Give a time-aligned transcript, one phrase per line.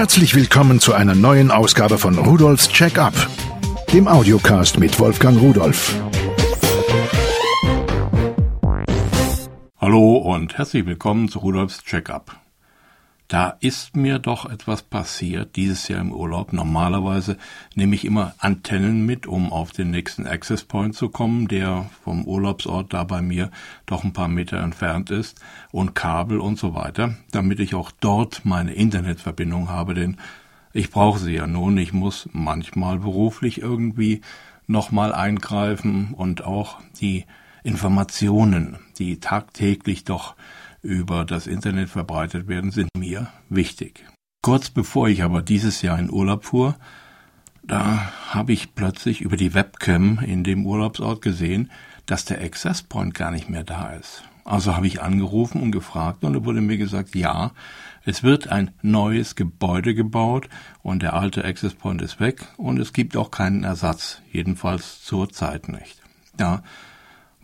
[0.00, 3.12] Herzlich willkommen zu einer neuen Ausgabe von Rudolfs Check-up,
[3.92, 5.94] dem Audiocast mit Wolfgang Rudolf.
[9.76, 12.39] Hallo und herzlich willkommen zu Rudolfs Check-up.
[13.30, 16.52] Da ist mir doch etwas passiert dieses Jahr im Urlaub.
[16.52, 17.36] Normalerweise
[17.76, 22.24] nehme ich immer Antennen mit, um auf den nächsten Access Point zu kommen, der vom
[22.24, 23.52] Urlaubsort da bei mir
[23.86, 25.40] doch ein paar Meter entfernt ist
[25.70, 30.16] und Kabel und so weiter, damit ich auch dort meine Internetverbindung habe, denn
[30.72, 31.78] ich brauche sie ja nun.
[31.78, 34.22] Ich muss manchmal beruflich irgendwie
[34.66, 37.26] nochmal eingreifen und auch die
[37.62, 40.34] Informationen, die tagtäglich doch
[40.82, 44.04] über das Internet verbreitet werden, sind mir wichtig.
[44.42, 46.76] Kurz bevor ich aber dieses Jahr in Urlaub fuhr,
[47.62, 51.70] da habe ich plötzlich über die Webcam in dem Urlaubsort gesehen,
[52.06, 54.24] dass der Access Point gar nicht mehr da ist.
[54.44, 57.52] Also habe ich angerufen und gefragt und da wurde mir gesagt, ja,
[58.04, 60.48] es wird ein neues Gebäude gebaut
[60.82, 65.28] und der alte Access Point ist weg und es gibt auch keinen Ersatz, jedenfalls zur
[65.28, 66.00] Zeit nicht.
[66.40, 66.62] Ja,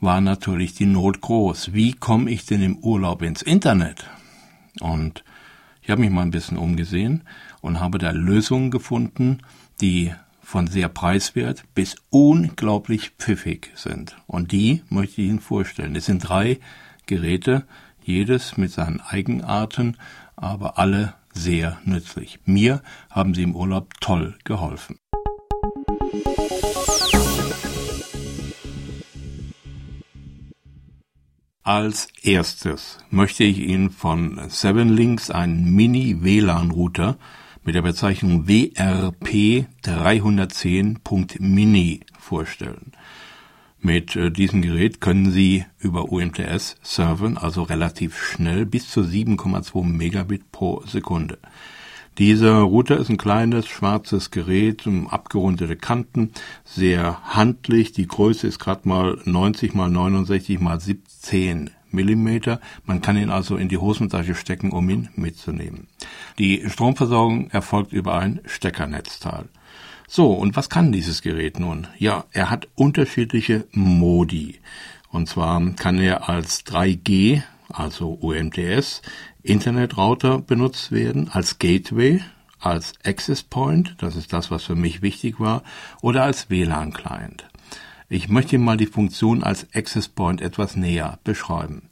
[0.00, 1.72] war natürlich die Not groß.
[1.72, 4.08] Wie komme ich denn im Urlaub ins Internet?
[4.80, 5.24] Und
[5.82, 7.24] ich habe mich mal ein bisschen umgesehen
[7.60, 9.38] und habe da Lösungen gefunden,
[9.80, 14.16] die von sehr preiswert bis unglaublich pfiffig sind.
[14.26, 15.96] Und die möchte ich Ihnen vorstellen.
[15.96, 16.60] Es sind drei
[17.06, 17.66] Geräte,
[18.04, 19.96] jedes mit seinen Eigenarten,
[20.36, 22.38] aber alle sehr nützlich.
[22.44, 24.98] Mir haben sie im Urlaub toll geholfen.
[31.66, 37.18] Als erstes möchte ich Ihnen von Seven Links einen Mini-WLAN-Router
[37.64, 42.92] mit der Bezeichnung WRP 310.mini vorstellen.
[43.80, 49.86] Mit äh, diesem Gerät können Sie über UMTS surfen, also relativ schnell, bis zu 7,2
[49.86, 51.38] Megabit pro Sekunde.
[52.18, 56.30] Dieser Router ist ein kleines schwarzes Gerät, abgerundete Kanten,
[56.64, 57.92] sehr handlich.
[57.92, 60.80] Die Größe ist gerade mal 90 mal 69 mal
[61.26, 62.60] 17 Millimeter.
[62.84, 65.88] Man kann ihn also in die Hosentasche stecken, um ihn mitzunehmen.
[66.38, 69.46] Die Stromversorgung erfolgt über ein Steckernetzteil.
[70.08, 71.88] So, und was kann dieses Gerät nun?
[71.98, 74.60] Ja, er hat unterschiedliche Modi.
[75.10, 79.02] Und zwar kann er als 3G, also UMTS,
[79.42, 82.22] Internetrouter benutzt werden als Gateway,
[82.60, 85.62] als Access Point, das ist das, was für mich wichtig war,
[86.02, 87.46] oder als WLAN-Client.
[88.08, 91.82] Ich möchte mal die Funktion als Access Point etwas näher beschreiben.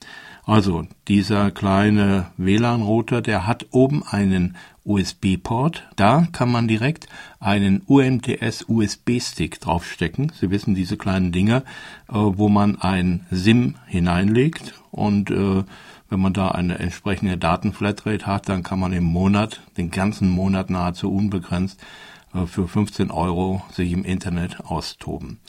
[0.45, 5.89] Also dieser kleine WLAN-Router, der hat oben einen USB-Port.
[5.97, 7.09] Da kann man direkt
[7.41, 10.31] einen UMTS-USB-Stick draufstecken.
[10.39, 11.65] Sie wissen, diese kleinen Dinger,
[12.09, 15.65] äh, wo man ein SIM hineinlegt und äh,
[16.11, 20.71] wenn man da eine entsprechende Datenflatrate hat, dann kann man im Monat, den ganzen Monat
[20.71, 21.81] nahezu unbegrenzt,
[22.35, 25.41] äh, für 15 Euro sich im Internet austoben.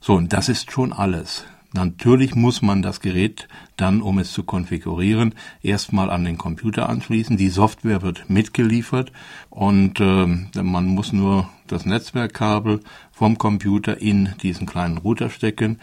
[0.00, 1.44] So, und das ist schon alles.
[1.74, 7.36] Natürlich muss man das Gerät dann, um es zu konfigurieren, erstmal an den Computer anschließen.
[7.36, 9.12] Die Software wird mitgeliefert
[9.50, 10.26] und äh,
[10.62, 12.80] man muss nur das Netzwerkkabel
[13.12, 15.78] vom Computer in diesen kleinen Router stecken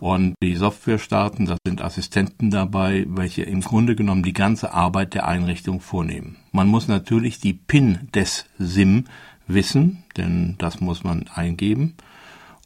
[0.00, 1.46] und die Software starten.
[1.46, 6.36] Da sind Assistenten dabei, welche im Grunde genommen die ganze Arbeit der Einrichtung vornehmen.
[6.50, 9.04] Man muss natürlich die PIN des SIM
[9.46, 11.94] wissen, denn das muss man eingeben.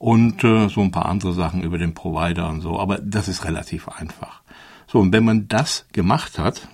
[0.03, 3.45] Und äh, so ein paar andere Sachen über den Provider und so, aber das ist
[3.45, 4.43] relativ einfach.
[4.89, 6.67] So, und wenn man das gemacht hat,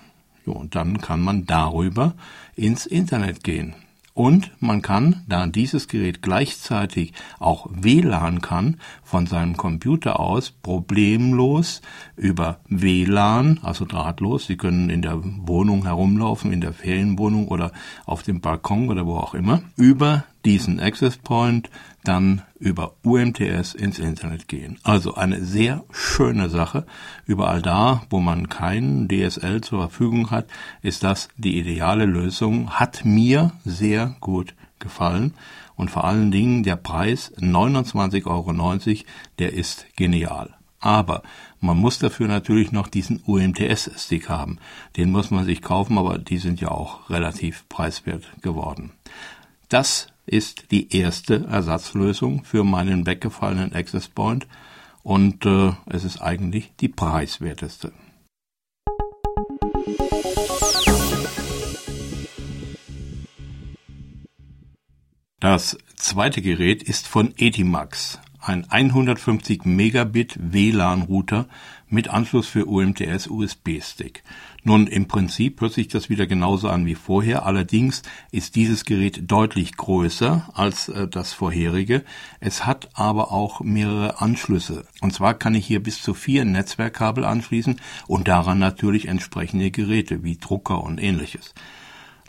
[0.47, 2.15] jo, dann kann man darüber
[2.56, 3.75] ins Internet gehen.
[4.15, 11.83] Und man kann, da dieses Gerät gleichzeitig auch WLAN kann, von seinem Computer aus problemlos
[12.16, 17.72] über WLAN, also drahtlos, Sie können in der Wohnung herumlaufen, in der Ferienwohnung oder
[18.06, 21.71] auf dem Balkon oder wo auch immer, über diesen Access Point
[22.09, 24.79] dann über UMTS ins Internet gehen.
[24.83, 26.87] Also eine sehr schöne Sache.
[27.27, 30.47] Überall da, wo man keinen DSL zur Verfügung hat,
[30.83, 32.71] ist das die ideale Lösung.
[32.71, 35.34] Hat mir sehr gut gefallen.
[35.77, 38.53] Und vor allen Dingen der Preis 29,90 Euro,
[39.39, 40.54] der ist genial.
[40.81, 41.22] Aber
[41.61, 44.59] man muss dafür natürlich noch diesen UMTS-Stick haben.
[44.97, 48.93] Den muss man sich kaufen, aber die sind ja auch relativ preiswert geworden.
[49.69, 54.47] Das ist die erste Ersatzlösung für meinen weggefallenen Access Point
[55.03, 57.92] und äh, es ist eigentlich die preiswerteste.
[65.41, 71.47] Das zweite Gerät ist von Etimax, ein 150 Megabit WLAN-Router
[71.89, 74.22] mit Anschluss für UMTS USB-Stick.
[74.65, 79.30] Nun, im Prinzip hört sich das wieder genauso an wie vorher, allerdings ist dieses Gerät
[79.30, 82.04] deutlich größer als äh, das vorherige.
[82.41, 84.86] Es hat aber auch mehrere Anschlüsse.
[85.01, 90.24] Und zwar kann ich hier bis zu vier Netzwerkkabel anschließen und daran natürlich entsprechende Geräte
[90.24, 91.54] wie Drucker und ähnliches.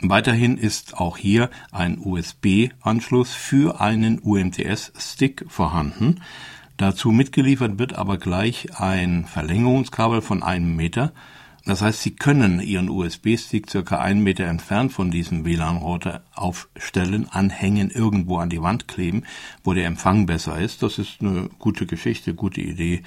[0.02, 6.22] Weiterhin ist auch hier ein USB-Anschluss für einen UMTS-Stick vorhanden.
[6.78, 11.12] Dazu mitgeliefert wird aber gleich ein Verlängerungskabel von einem Meter.
[11.66, 17.90] Das heißt, Sie können Ihren USB-Stick circa einen Meter entfernt von diesem WLAN-Router aufstellen, anhängen,
[17.90, 19.24] irgendwo an die Wand kleben,
[19.62, 20.82] wo der Empfang besser ist.
[20.82, 23.02] Das ist eine gute Geschichte, gute Idee.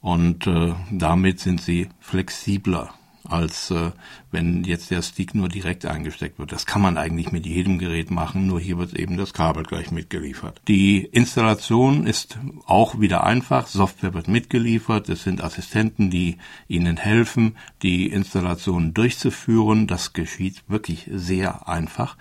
[0.00, 2.94] Und äh, damit sind Sie flexibler
[3.28, 3.92] als äh,
[4.30, 6.52] wenn jetzt der Stick nur direkt eingesteckt wird.
[6.52, 9.90] Das kann man eigentlich mit jedem Gerät machen, nur hier wird eben das Kabel gleich
[9.90, 10.60] mitgeliefert.
[10.68, 13.66] Die Installation ist auch wieder einfach.
[13.66, 15.08] Software wird mitgeliefert.
[15.08, 16.38] Es sind Assistenten, die
[16.68, 19.86] Ihnen helfen, die Installation durchzuführen.
[19.86, 22.16] Das geschieht wirklich sehr einfach.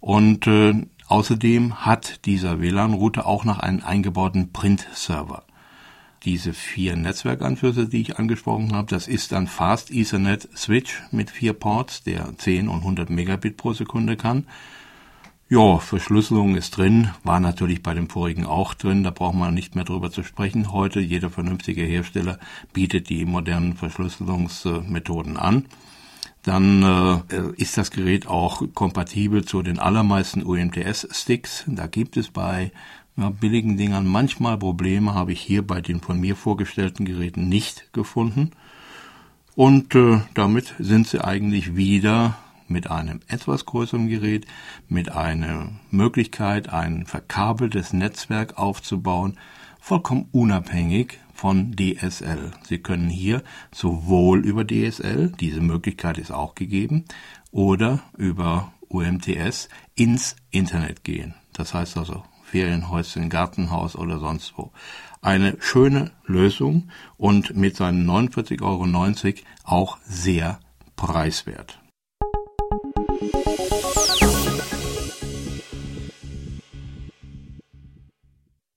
[0.00, 0.74] Und äh,
[1.06, 5.44] außerdem hat dieser WLAN-Router auch noch einen eingebauten Print-Server
[6.24, 11.52] diese vier Netzwerkanschlüsse, die ich angesprochen habe, das ist ein Fast Ethernet Switch mit vier
[11.52, 14.46] Ports, der 10 und 100 Megabit pro Sekunde kann.
[15.48, 19.74] Ja, Verschlüsselung ist drin, war natürlich bei dem vorigen auch drin, da braucht man nicht
[19.74, 20.72] mehr drüber zu sprechen.
[20.72, 22.38] Heute jeder vernünftige Hersteller
[22.72, 25.66] bietet die modernen Verschlüsselungsmethoden an.
[26.42, 26.82] Dann
[27.30, 31.64] äh, ist das Gerät auch kompatibel zu den allermeisten UMTS-Sticks.
[31.66, 32.72] Da gibt es bei
[33.16, 37.92] ja, billigen Dingern manchmal Probleme habe ich hier bei den von mir vorgestellten Geräten nicht
[37.92, 38.52] gefunden.
[39.54, 42.38] Und äh, damit sind sie eigentlich wieder
[42.68, 44.46] mit einem etwas größeren Gerät,
[44.88, 49.38] mit einer Möglichkeit, ein verkabeltes Netzwerk aufzubauen,
[49.78, 52.52] vollkommen unabhängig von DSL.
[52.62, 53.42] Sie können hier
[53.74, 57.04] sowohl über DSL, diese Möglichkeit ist auch gegeben,
[57.50, 61.34] oder über UMTS ins Internet gehen.
[61.52, 64.72] Das heißt also Ferienhäuschen, Gartenhaus oder sonst wo.
[65.22, 68.86] Eine schöne Lösung und mit seinen 49,90 Euro
[69.64, 70.60] auch sehr
[70.94, 71.78] preiswert.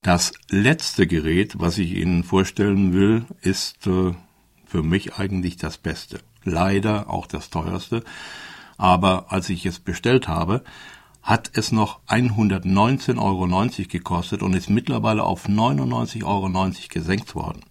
[0.02, 4.14] Das letzte Gerät, was ich Ihnen vorstellen will, ist äh,
[4.66, 6.20] für mich eigentlich das Beste.
[6.46, 8.04] Leider auch das teuerste.
[8.78, 10.64] Aber als ich es bestellt habe,
[11.26, 17.62] hat es noch 119,90 Euro gekostet und ist mittlerweile auf 99,90 Euro gesenkt worden.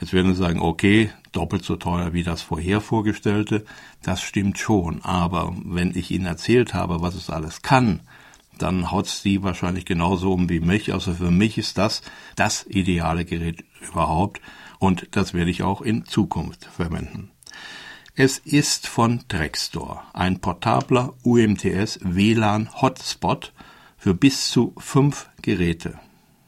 [0.00, 3.64] Jetzt werden Sie sagen, okay, doppelt so teuer wie das vorher vorgestellte.
[4.02, 5.00] Das stimmt schon.
[5.02, 8.00] Aber wenn ich Ihnen erzählt habe, was es alles kann,
[8.58, 10.92] dann haut es Sie wahrscheinlich genauso um wie mich.
[10.92, 12.02] Also für mich ist das
[12.34, 14.40] das ideale Gerät überhaupt.
[14.80, 17.30] Und das werde ich auch in Zukunft verwenden.
[18.16, 23.52] Es ist von Drextor, ein portabler UMTS WLAN Hotspot
[23.96, 25.94] für bis zu fünf Geräte.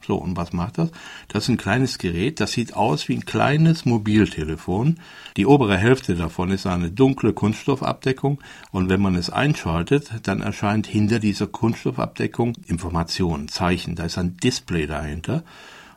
[0.05, 0.91] So, und was macht das?
[1.29, 4.99] Das ist ein kleines Gerät, das sieht aus wie ein kleines Mobiltelefon.
[5.37, 8.41] Die obere Hälfte davon ist eine dunkle Kunststoffabdeckung
[8.73, 14.37] und wenn man es einschaltet, dann erscheint hinter dieser Kunststoffabdeckung Informationen, Zeichen, da ist ein
[14.37, 15.45] Display dahinter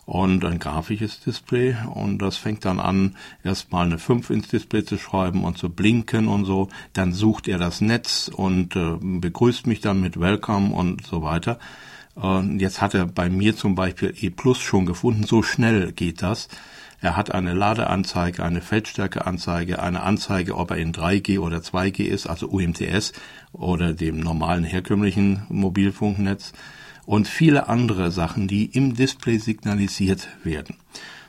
[0.06, 4.98] und ein grafisches Display und das fängt dann an, erstmal eine 5 ins Display zu
[4.98, 6.70] schreiben und zu blinken und so.
[6.94, 11.60] Dann sucht er das Netz und äh, begrüßt mich dann mit Welcome und so weiter.
[12.14, 16.22] Und jetzt hat er bei mir zum Beispiel E Plus schon gefunden, so schnell geht
[16.22, 16.48] das.
[17.02, 22.28] Er hat eine Ladeanzeige, eine Feldstärkeanzeige, eine Anzeige, ob er in 3G oder 2G ist,
[22.28, 23.12] also UMTS
[23.52, 26.54] oder dem normalen herkömmlichen Mobilfunknetz
[27.06, 30.76] und viele andere Sachen, die im Display signalisiert werden.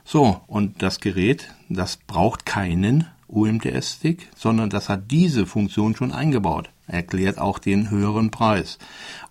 [0.04, 6.71] So, und das Gerät, das braucht keinen UMTS-Stick, sondern das hat diese Funktion schon eingebaut,
[6.87, 8.78] erklärt auch den höheren Preis.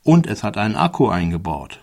[0.04, 1.80] Und es hat einen Akku eingebaut.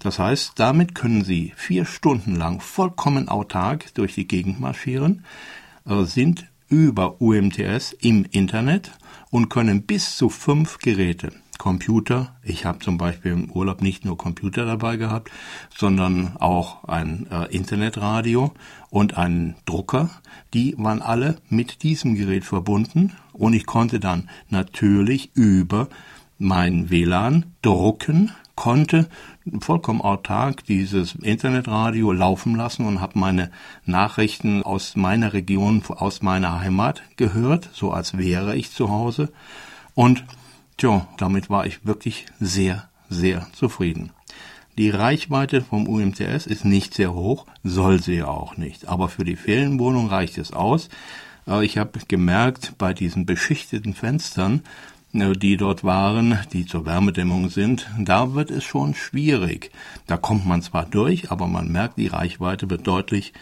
[0.00, 5.24] Das heißt, damit können Sie vier Stunden lang vollkommen autark durch die Gegend marschieren,
[5.86, 8.90] äh, sind über UMTS im Internet
[9.30, 12.34] und können bis zu fünf Geräte Computer.
[12.42, 15.30] Ich habe zum Beispiel im Urlaub nicht nur Computer dabei gehabt,
[15.72, 18.52] sondern auch ein äh, Internetradio
[18.90, 20.10] und einen Drucker.
[20.54, 25.86] Die waren alle mit diesem Gerät verbunden und ich konnte dann natürlich über
[26.36, 29.08] mein WLAN drucken, konnte
[29.60, 33.52] vollkommen autark dieses Internetradio laufen lassen und habe meine
[33.86, 39.32] Nachrichten aus meiner Region, aus meiner Heimat gehört, so als wäre ich zu Hause.
[39.94, 40.24] Und
[40.76, 44.10] Tja, damit war ich wirklich sehr, sehr zufrieden.
[44.78, 48.88] Die Reichweite vom UMTS ist nicht sehr hoch, soll sie auch nicht.
[48.88, 50.88] Aber für die Ferienwohnung reicht es aus.
[51.60, 54.62] Ich habe gemerkt, bei diesen beschichteten Fenstern,
[55.12, 59.70] äh, die dort waren, die zur Wärmedämmung sind, da wird es schon schwierig.
[60.06, 63.32] Da kommt man zwar durch, aber man merkt, die Reichweite wird deutlich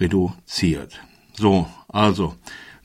[0.00, 1.00] reduziert.
[1.34, 2.34] So, also,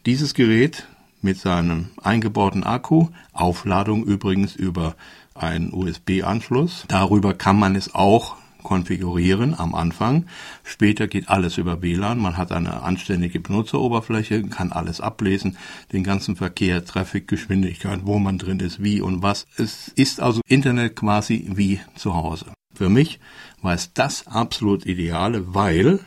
[0.06, 0.88] dieses Gerät
[1.22, 4.96] mit seinem eingebauten Akku, Aufladung übrigens über
[5.36, 6.86] einen USB-Anschluss.
[6.88, 10.26] Darüber kann man es auch konfigurieren am Anfang.
[10.64, 12.20] Später geht alles über WLAN.
[12.20, 15.58] Man hat eine anständige Benutzeroberfläche, kann alles ablesen,
[15.94, 19.48] den ganzen Verkehr, Traffic, Geschwindigkeit, wo man drin ist, wie und was.
[19.58, 22.48] Es ist also Internet quasi wie zu Hause.
[22.74, 23.20] Für mich
[23.62, 26.00] war es das absolut Ideale, weil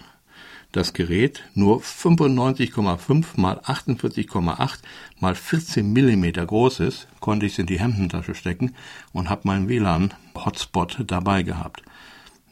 [0.73, 4.79] das Gerät nur 95,5 mal 48,8
[5.21, 8.75] mal 14 Millimeter groß ist, konnte ich es in die Hemdentasche stecken
[9.13, 11.83] und habe meinen WLAN-Hotspot dabei gehabt.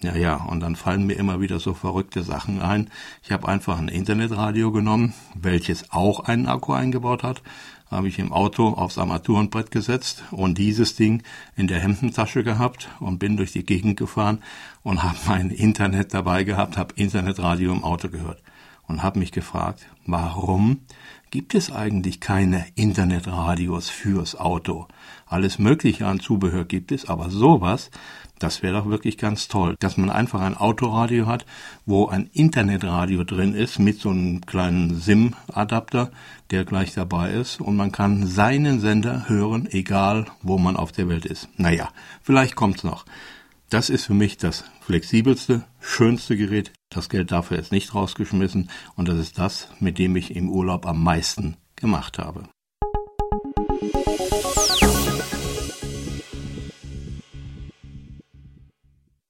[0.03, 2.91] Ja, ja, und dann fallen mir immer wieder so verrückte Sachen ein.
[3.23, 7.43] Ich habe einfach ein Internetradio genommen, welches auch einen Akku eingebaut hat,
[7.91, 11.23] habe ich im Auto aufs Armaturenbrett gesetzt und dieses Ding
[11.57, 14.43] in der Hemdentasche gehabt und bin durch die Gegend gefahren
[14.83, 18.43] und habe mein Internet dabei gehabt, habe Internetradio im Auto gehört
[18.91, 20.81] und habe mich gefragt, warum
[21.31, 24.89] gibt es eigentlich keine Internetradios fürs Auto?
[25.27, 27.91] Alles Mögliche an Zubehör gibt es, aber sowas,
[28.41, 31.47] das wäre doch wirklich ganz toll, dass man einfach ein Autoradio hat,
[31.87, 36.11] wo ein Internetradio drin ist mit so einem kleinen SIM-Adapter,
[36.51, 41.09] der gleich dabei ist und man kann seinen Sender hören, egal wo man auf der
[41.09, 41.49] Welt ist.
[41.57, 41.91] Naja,
[42.23, 43.05] vielleicht kommt's noch.
[43.69, 46.73] Das ist für mich das flexibelste, schönste Gerät.
[46.93, 50.87] Das Geld dafür ist nicht rausgeschmissen und das ist das, mit dem ich im Urlaub
[50.87, 52.49] am meisten gemacht habe.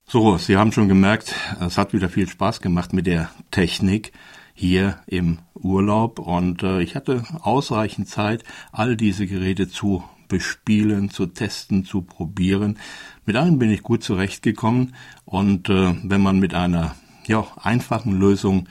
[0.06, 4.12] So, Sie haben schon gemerkt, es hat wieder viel Spaß gemacht mit der Technik
[4.54, 11.26] hier im Urlaub und äh, ich hatte ausreichend Zeit, all diese Geräte zu bespielen, zu
[11.26, 12.78] testen, zu probieren.
[13.26, 14.94] Mit allen bin ich gut zurechtgekommen
[15.26, 16.94] und äh, wenn man mit einer
[17.30, 18.68] ja, einfachen Lösung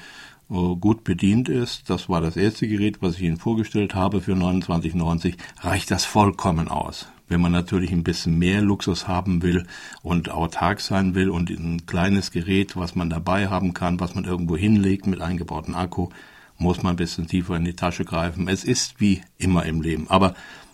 [0.50, 4.34] äh, gut bedient ist, das war das erste Gerät, was ich Ihnen vorgestellt habe für
[4.34, 7.08] 29,90, reicht das vollkommen aus.
[7.30, 9.66] Wenn man natürlich ein bisschen mehr Luxus haben will
[10.02, 14.26] und autark sein will und ein kleines Gerät, was man dabei haben kann, was man
[14.26, 16.10] irgendwo hinlegt mit eingebautem Akku,
[16.58, 18.50] muss man ein bisschen tiefer in die Tasche greifen.
[18.50, 20.10] Es ist wie immer im Leben.
[20.10, 20.34] Aber